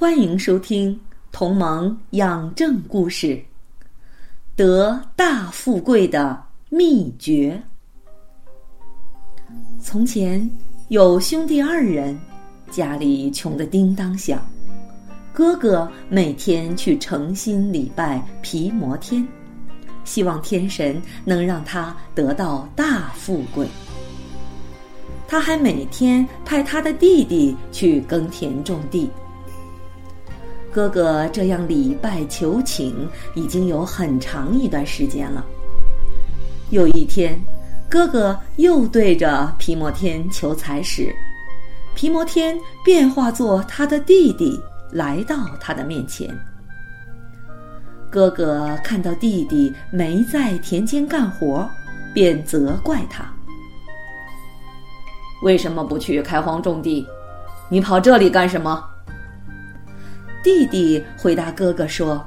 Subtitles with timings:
[0.00, 0.94] 欢迎收听
[1.32, 3.26] 《同盟养正故事》，
[4.54, 7.60] 得大富贵的秘诀。
[9.82, 10.48] 从前
[10.86, 12.16] 有兄弟二人，
[12.70, 14.40] 家里穷得叮当响。
[15.32, 19.26] 哥哥每天去诚心礼拜皮摩天，
[20.04, 23.66] 希望天神能让他得到大富贵。
[25.26, 29.10] 他还每天派他的弟弟去耕田种地。
[30.78, 32.94] 哥哥这样礼拜求请
[33.34, 35.44] 已经有很长一段时间了。
[36.70, 37.36] 有一天，
[37.90, 41.12] 哥哥又对着皮摩天求财时，
[41.96, 44.56] 皮摩天变化作他的弟弟
[44.92, 46.32] 来到他的面前。
[48.08, 51.68] 哥哥看到弟弟没在田间干活，
[52.14, 53.24] 便责怪他
[55.42, 57.04] ：“为什么不去开荒种地？
[57.68, 58.80] 你跑这里干什么？”
[60.48, 62.24] 弟弟回答哥哥说：“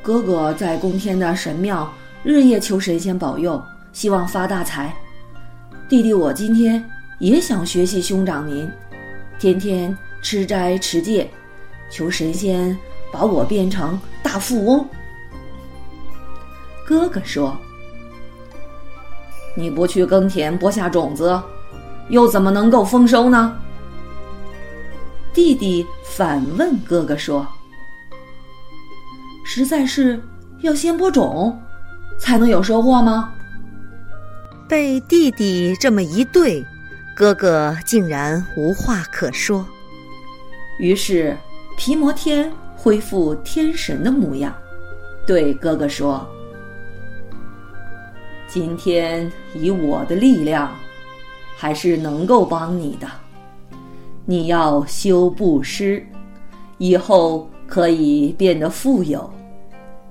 [0.00, 3.62] 哥哥在宫天的神庙日夜求神仙保佑，
[3.92, 4.90] 希望发大财。
[5.90, 6.82] 弟弟我今天
[7.18, 8.66] 也想学习兄长您，
[9.38, 11.30] 天天吃斋持戒，
[11.90, 12.74] 求神仙
[13.12, 14.88] 把我变成大富翁。”
[16.88, 17.54] 哥哥说
[19.54, 21.38] ：“你不去耕田播下种子，
[22.08, 23.54] 又怎么能够丰收呢？”
[25.34, 27.46] 弟弟反问哥哥说
[29.44, 30.20] ：“实在是
[30.60, 31.58] 要先播种，
[32.18, 33.32] 才能有收获吗？”
[34.68, 36.64] 被弟弟这么一对，
[37.14, 39.66] 哥哥竟然无话可说。
[40.78, 41.36] 于是，
[41.76, 44.54] 皮摩天恢复天神的模样，
[45.26, 46.26] 对哥哥说
[48.48, 50.70] ：“今天以我的力量，
[51.56, 53.06] 还是能够帮你的。”
[54.32, 56.02] 你要修布施，
[56.78, 59.30] 以后可以变得富有，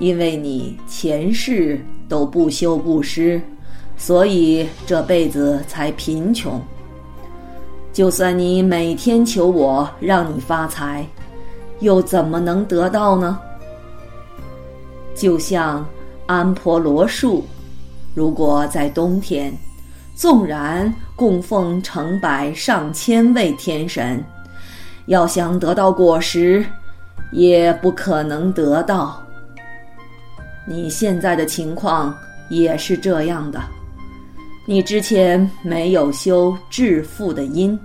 [0.00, 3.40] 因为你前世都不修布施，
[3.96, 6.60] 所以这辈子才贫穷。
[7.92, 11.06] 就算你每天求我让你发财，
[11.78, 13.38] 又怎么能得到呢？
[15.14, 15.86] 就像
[16.26, 17.44] 安婆罗树，
[18.16, 19.56] 如果在冬天。
[20.16, 24.22] 纵然供奉成百上千位天神，
[25.06, 26.64] 要想得到果实，
[27.32, 29.20] 也不可能得到。
[30.64, 32.16] 你现在的情况
[32.48, 33.60] 也是这样的，
[34.64, 37.76] 你之前没有修致富的因，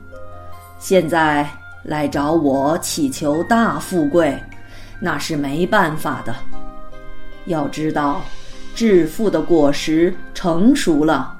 [0.77, 1.49] 现在
[1.81, 4.39] 来找我祈求大富贵，
[4.99, 6.35] 那是没办法的。
[7.45, 8.21] 要知道，
[8.75, 11.35] 致富的果实成熟了。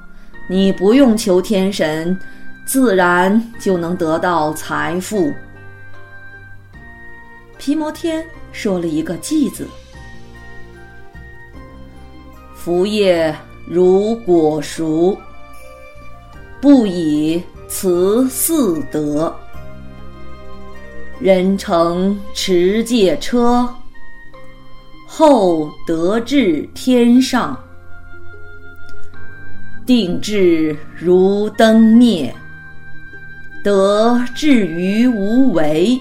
[0.46, 2.18] 你不用求天神，
[2.66, 5.32] 自然就能得到财富。
[7.56, 8.22] 皮摩天
[8.52, 9.66] 说了一个“偈”字，
[12.54, 13.34] 福业
[13.66, 15.16] 如果熟，
[16.60, 19.34] 不以慈四德。
[21.20, 23.66] 人乘持戒车，
[25.06, 27.58] 后得至天上。
[29.86, 32.34] 定志如灯灭，
[33.62, 36.00] 得志于无为。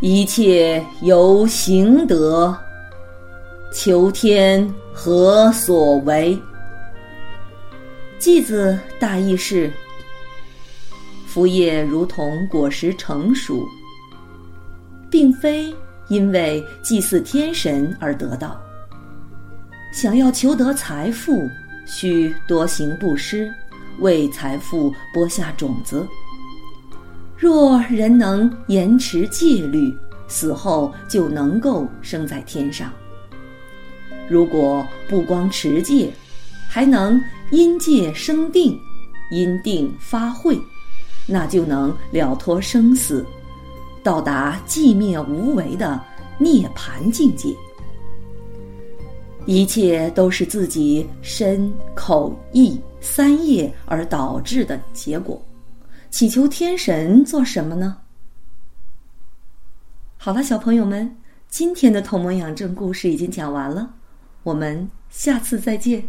[0.00, 2.56] 一切由行得，
[3.72, 6.36] 求天何所为？
[8.18, 9.70] 偈子大意是：
[11.24, 13.64] 福业如同果实成熟，
[15.08, 15.72] 并非
[16.08, 18.60] 因为祭祀天神而得到。
[19.92, 21.48] 想要求得财富。
[21.94, 23.52] 需多行布施，
[23.98, 26.08] 为财富播下种子。
[27.36, 29.94] 若人能严持戒律，
[30.26, 32.90] 死后就能够生在天上。
[34.26, 36.10] 如果不光持戒，
[36.66, 38.80] 还能因戒生定，
[39.30, 40.58] 因定发慧，
[41.26, 43.26] 那就能了脱生死，
[44.02, 46.00] 到达寂灭无为的
[46.38, 47.54] 涅槃境界。
[49.46, 55.40] 一切都是自己身口意三业而导致的结果。
[56.10, 57.96] 祈求天神做什么呢？
[60.16, 61.16] 好了，小朋友们，
[61.48, 63.92] 今天的童蒙养正故事已经讲完了，
[64.42, 66.02] 我们下次再见。